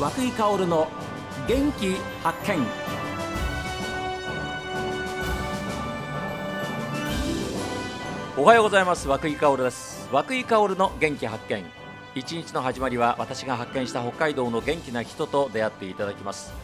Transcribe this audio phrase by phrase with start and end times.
[0.00, 0.88] 和久井薫の
[1.46, 2.66] 元気発見。
[8.38, 9.08] おはようございます。
[9.08, 10.08] 和井薫です。
[10.10, 11.66] 和井薫の元気発見。
[12.14, 16.54] 一日の始まりは私が発見した北海道の元気な人と出会っていただきます。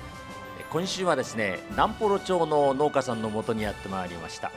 [0.71, 4.51] 今週はですね南幌町の農家さんのもとにやってまいりました。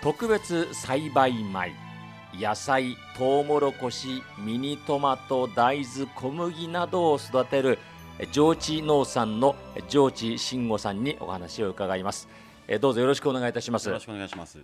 [0.00, 1.90] 特別栽培米。
[2.32, 7.80] 野菜トウモロコシミニトマト大豆小麦などを育てる
[8.32, 9.56] 上智農産の
[9.88, 12.28] 上智慎吾さんにお話を伺います
[12.68, 14.58] えどうぞよろしくお願いいたしますよろしくお願いします。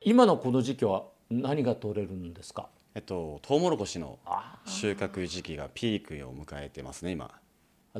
[0.00, 2.68] 今のこの時期は何が取れるんですか？
[2.94, 7.30] えっとトウモロコシのあ収穫時期がピークを迎えてますね今。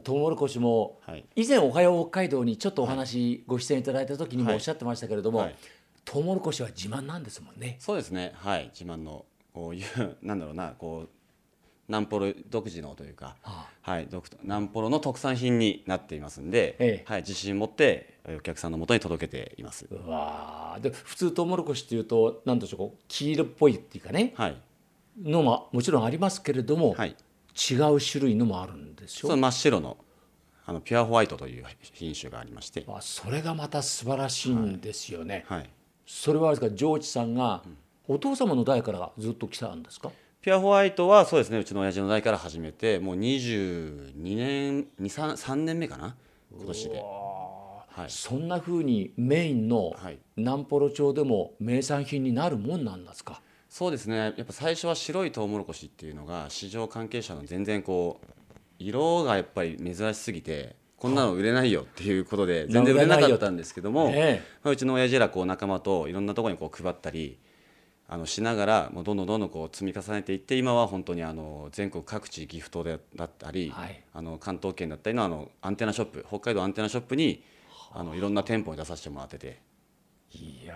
[0.04, 1.24] トウモロコシもはい。
[1.36, 5.56] 以前「おはよう北海道」にちょっとお話ご出演いただいた時にもはいおっしゃってましたけれども、はい
[6.04, 7.76] トウモロコシは自慢なんですもんね。
[7.78, 8.32] そうですね。
[8.34, 8.70] はい。
[8.76, 11.08] 自慢のこういうなんだろうなこう
[11.88, 14.06] 南ポロ独自のというか、あはい。
[14.06, 17.20] 独南ポロの特産品になっていますんで、ええはい。
[17.22, 19.86] 自信持ってお客さんのもとに届けています。
[19.90, 24.56] うわーで普通トウモロコシっていうと何でしょう黄色っぽいっていうかねはい。
[25.22, 27.16] のももちろんありますけれども、はい。
[27.70, 29.98] 違う種類のもあるんでしょその真っ白の
[30.64, 35.44] あのピュアホワイトという品種がありまして、あそれがまた素晴らしいんですよね。
[35.48, 35.68] はい。
[36.06, 37.62] それはあれですか上智さんが
[38.06, 40.10] お父様の代からずっと来たんですか？
[40.42, 46.16] ピュアホワイトはそうですねうちの親父の代から始めてもう22年23年目かな
[46.52, 46.96] 今年で。
[46.96, 48.10] はい。
[48.10, 50.18] そんな風にメインのはい。
[50.34, 53.40] 南幌町でも名産品になるもんなんですか？
[53.68, 54.16] そうですね。
[54.16, 58.26] やっぱ最初は白いトウモロコシっていうのが市場関係者の全然こう
[58.80, 67.38] 色がやっぱり珍しすぎてこんなの売れないよっていうことで全然売れなかったんですけども、えまあ、うちの親父らこう仲間といろんなところにこう配ったり
[68.12, 74.02] あのしながらもうどんどんどんどんこう積み重ねていって今は本当にあの全国各地ギフトでだったり、はい。
[74.12, 77.42] あの関東圏だったりのあのアンテナショップ北海道アンテナショップに
[77.90, 79.62] あのいろんな店舗に出させてもらってて。
[80.34, 80.74] いや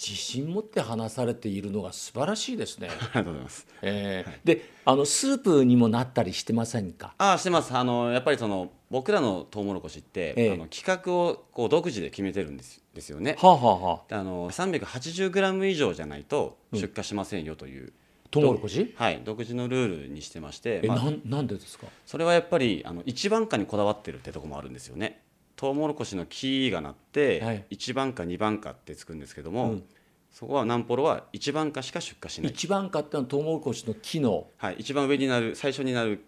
[0.00, 2.88] 自信持って話されているのが素晴らしいですね。
[2.94, 3.66] ありがとうございます。
[3.82, 7.14] えーであのスープにもなったりしてませんか？
[7.18, 7.76] ああしてます。
[7.76, 10.52] あのやっぱりその僕らのトウモロコシって、ええ。
[10.52, 13.36] あの企画をこう独自で決めてるんですですよね。
[13.38, 17.92] はあ、はあはあ、あの 380g 以上じゃないと出荷しませんよという、
[18.30, 18.94] トウモロコシ？
[18.96, 21.86] はい、独自のルールにしてまして、え、まあなんなんでですか？
[22.06, 25.20] それはやっぱりあの一番果にこだわってるってとこもあるんですよね。
[25.58, 29.84] トウモロコシの木がなって、はい一番果二番果ってつくんですけども、うん
[30.30, 32.52] そこは南ポロは一番果しか出荷しない。
[32.52, 36.22] 一番買ったのはトウモロコシの木のはい、一番上になる最初になる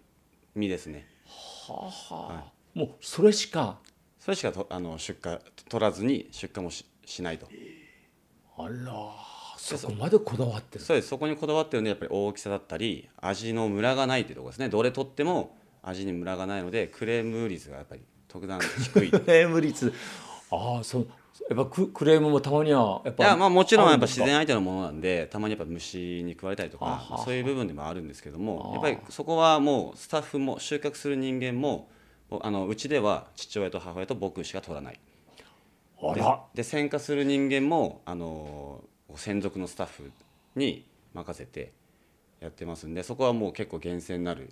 [0.55, 1.07] 実ですね。
[1.67, 3.77] はあ、はあもうそれしか
[4.19, 5.37] それしかとあの出荷
[5.69, 7.47] 取らずに出荷もししないと。
[8.57, 8.93] あら
[9.57, 11.07] そこまでこだわってるそうです。
[11.07, 14.67] そこにこだわってるのでやっぱり大きさだったり味のムラがないっていうところですね。
[14.67, 19.07] どれ取っても味にムラがないのでクレーム率がやっぱり特段低い。
[19.09, 19.93] い クレーム率。
[20.49, 21.07] ああそう。
[21.49, 31.89] やっぱククレームもたまにはやっぱやまあもちろんやっぱ自然相手のものなんでたまにやっぱ虫に食われたりとかそういう部分でもあるんですけどもあやっぱりそこはもうスタッフも収穫する人間も
[32.41, 34.99] あのうちでは父親と母親と僕しか取らない。
[36.55, 38.83] で選果する人間もあの
[39.15, 40.11] 専属のスタッフ
[40.55, 41.73] に任せて
[42.39, 44.51] やってますんでそこはもう結構厳選なる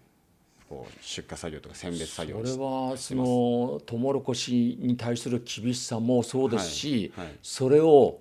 [0.69, 7.35] こう出荷作業とか選別作業それはそのトウモロコシに対する厳しさもそうですし、はいはい。
[7.41, 8.19] それを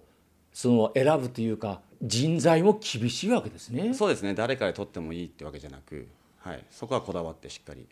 [0.54, 3.92] その選ぶというか人材も厳しいわけですね。
[3.92, 4.34] そうですね。
[4.34, 7.86] 誰から取ってもいいってわけじゃなく、はい、そこはこだわってしっかり。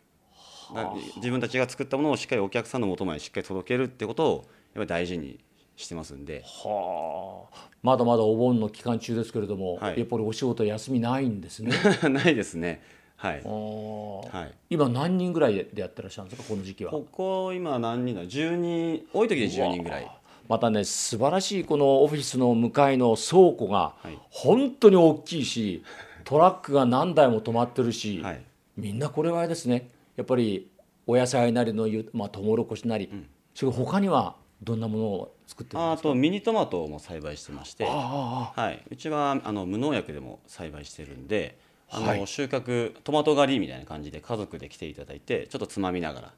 [0.74, 4.44] だ自分たちが作ったものをしっかりお客さんの元までしっかり届けるってことをやっ
[4.74, 5.38] ぱり大事に
[5.76, 6.42] してますんで。
[6.44, 9.98] はあ、まだまだお盆の期間中ですけれども、はい。
[9.98, 11.72] やっぱりお仕事休みないんですね。
[12.08, 12.82] ないですね
[13.16, 13.42] はい。
[13.42, 16.92] はい、今何人ぐらいでやってらっしゃるんですかこの時期は？
[16.92, 20.10] ここ今何人だ？10人多い時で10人ぐらい。
[20.48, 24.18] またね素晴らしいこのオフィスの向かいの倉庫がはい。
[24.30, 25.82] 本当に大きいし
[26.24, 28.42] トラックが何台も止まってるし、はい。
[28.76, 29.90] みんなこれはですね。
[30.16, 30.70] やっぱり
[31.06, 33.10] お野菜なりのゆ、まあ、トウモロコシなり、
[33.54, 41.58] それから他にはどんなものを作ってあとミニトマトも栽培してまして、はい、うちはあの無農薬でも栽培してるんで
[41.90, 42.26] あの、はい。
[42.26, 46.32] 収穫トマト狩りみたいな感じで家族で来ていただいてちょっとつまみながら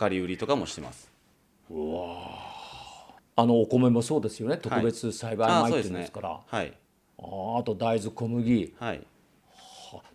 [0.00, 1.10] 量り売りとかもしてます。
[1.70, 1.74] あ
[3.46, 4.56] のお米もそうですよね。
[4.56, 6.72] 特別栽培米っていうんですから、はい。
[7.18, 7.22] あ
[7.56, 8.74] ああと大豆小麦。
[8.78, 9.06] はい。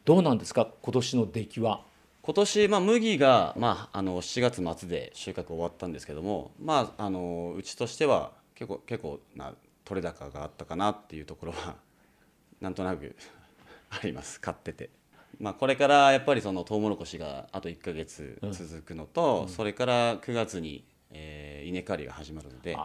[0.06, 0.68] どうなんですか？
[0.82, 1.82] 今年の出来は。
[2.22, 9.54] 今年、まあ、麦が、まあ、あの7月末で収穫終わったんですけども、まあ、あのうちとしては結構結構な
[9.84, 11.76] 取れ高があったかなっていうところは
[12.62, 13.14] なんとなく
[13.94, 14.90] あります買ってて。
[15.40, 22.78] まあ、これからやっぱりそのトウモロコシがあと1か月続くのと、それから9月に、えー稲刈りが始まるので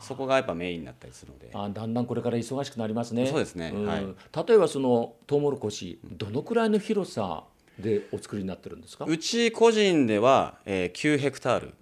[0.00, 1.50] そこがやっぱメインになったりするので。
[1.54, 3.26] あだんだんこれから忙しくなりますね。
[3.26, 3.86] そうですねん。
[3.86, 4.06] はい。
[4.46, 7.44] 例えばそのトウモロコシどのくらいの広さ
[7.78, 9.04] でお作りになってるんですか？
[9.06, 11.74] うち個人では、えー9ヘクタール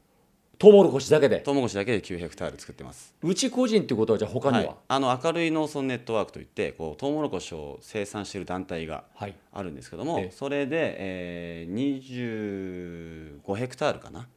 [0.63, 1.41] トウモロコシだけで。
[1.41, 3.13] トウモロコシだけで9ヘクタール作ってます。
[3.21, 4.63] うち個人っていうことはじゃあ他には？
[4.63, 9.35] はい、あの明るい農村ネットワークといってこうトウモロコシを生産している団体がはい。
[9.53, 10.31] あるんですけども、ええ。
[10.31, 14.29] それで、えー、25ヘクタールかな。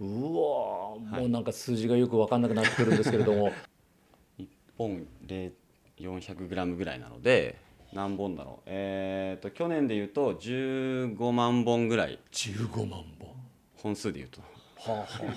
[0.00, 1.20] うわー。
[1.20, 3.52] もうなんか数字がよく分かんなくなってくるんですけれども。
[4.40, 4.46] 1
[4.78, 5.52] 本で
[5.98, 7.56] 400グラムぐらいなので
[7.92, 8.62] 何本だろう。
[8.64, 12.18] えー、と去年でいうと15万本ぐらい。
[12.32, 13.28] 15万本。
[13.76, 14.40] 本数でいうと
[14.90, 15.24] はあはあ。
[15.24, 15.32] は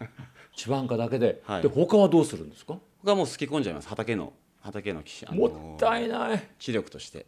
[0.00, 0.06] あ
[0.54, 1.62] 地番化だけで、はい。
[1.62, 2.78] で他はどうするんですか？
[3.00, 3.88] 僕はもうすき込んじゃいます。
[3.88, 6.48] 畑の畑のきあのもったいない。
[6.58, 7.26] 知力として。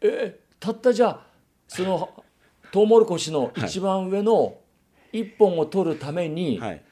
[0.00, 1.26] えたったじゃあ
[1.66, 2.24] その
[2.70, 4.58] トウモロコシの一番上の
[5.12, 6.82] 一本を取るために、はい。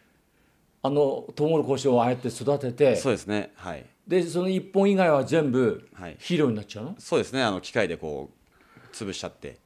[0.82, 3.52] あのトウモロコシをああやって育ててそうですね。
[3.54, 3.86] はい。
[4.08, 6.14] でその一本以外は全部はい。
[6.14, 7.44] 肥料になっちゃうの、そうですね。
[7.44, 9.58] あの機械でこう潰しちゃって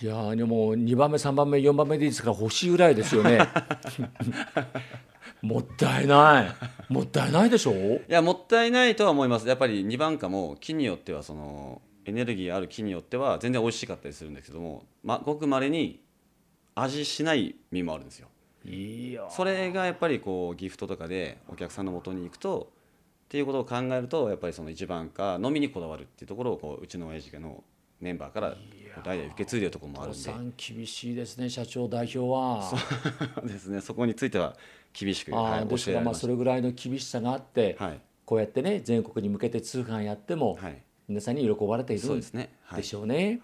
[0.00, 3.40] い、やーでも2番目3番目4番目でいいですから欲しいぐらいですよね。
[5.42, 6.56] もったいな
[6.88, 6.92] い。
[6.92, 7.72] もったいないでしょ？
[7.72, 9.48] いやもったいないとは思います。
[9.48, 16.00] やっぱり2番果も木によってはそのエネルギーある木によっては全然美味しかったりするんですけども、ま、ごくまれに
[16.74, 18.28] 味しない実もあるんですよ。
[18.64, 22.72] いやそれがやっぱりこうギフトとかでお客さんの元に行くと
[23.24, 27.62] っていうことを考えるとやっぱりその1番果のみにこだわるっていうところをこううちの親父の
[28.00, 28.56] メンバーから
[29.04, 32.70] 代々受け継いでるところもあるんで厳しいですね社長代表は。
[33.44, 34.56] ですねそこについては
[34.92, 43.40] 厳しく、あはい、ーですからまあそれぐらいの厳しさがあって、はいこうやってね全国に向けて通販やっても、はい皆さんに喜ばれているんそうですねはいでしょうね。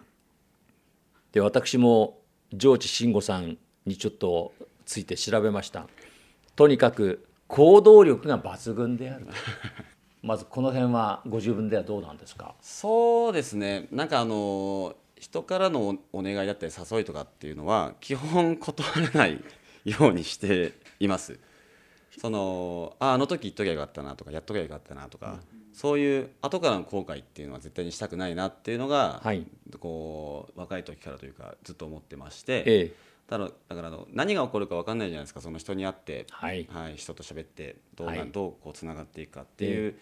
[1.32, 2.18] で私も
[2.52, 4.52] 上智慎吾さんにちょっと
[4.84, 5.88] ついて調べました。
[6.56, 9.26] とにかく行動力が抜群である。
[10.24, 12.54] まずこの辺はご自分ではどうなんですか？
[12.62, 13.88] そうですね。
[13.92, 19.44] なんかあの人からのお願いだったり誘いとかっていうのは基本断らない
[19.84, 21.38] ようにしています。
[22.18, 25.40] そのああの時言っときゃよかったなとかやっときゃよかったなとか、
[25.74, 29.46] そういう後からの後悔っていうのは絶対にしたくないなっていうのが、はい。
[29.78, 32.92] こう若い時からというかずっと思ってまして、ええ。
[33.28, 35.40] ただだからあの何が起こるか分かんないじゃないですか。
[35.40, 36.68] その人に会って、はい。
[36.70, 38.30] はい、人と喋ってどうな、はい。
[38.30, 39.96] どうこうつながっていくかっていう、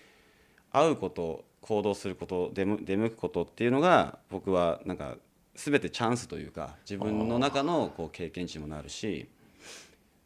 [0.72, 5.16] 会うこと行動すること出む出向くことっていうのが僕はなんか
[5.54, 9.28] 全てチャンスというか自分の中のこう経験値にもなるし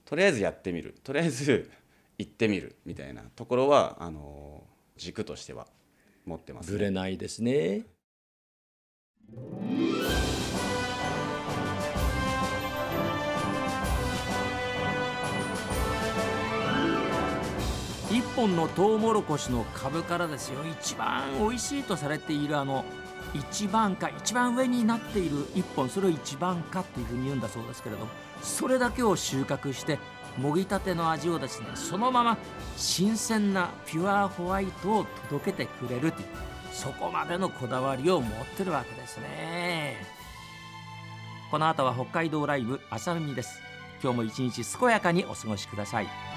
[0.06, 0.94] とりあえずやってみる。
[1.02, 1.68] とりあえず
[2.16, 2.76] 行ってみる。
[2.86, 4.64] みたいなところはあの
[4.96, 5.66] 軸としては
[6.24, 7.84] 持ってます、ぶれないですね。
[18.36, 20.60] 本のトウモロコシの株からですよ。
[20.80, 22.84] 一番美味しいとされているあの
[23.34, 25.88] 一番果一番上になっている一本。
[25.88, 28.10] それを一番果っていうふうに言うんだそうですけれども
[28.42, 29.98] それだけを収穫して
[30.36, 32.36] もぎたての味をですねそのまま
[32.76, 36.26] 新鮮なピュアホワイトを届けてくれるという
[36.72, 39.96] そこまでのこだわりを持ってるわけですね。
[41.50, 43.60] この後は北海道ライブ朝海です。
[44.02, 46.35] 今日も一日健やかにお過ごしください。